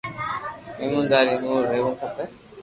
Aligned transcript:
ايمونداري 0.79 1.35
مون 1.43 1.59
رھيوُ 1.69 1.89
کپي 1.99 2.25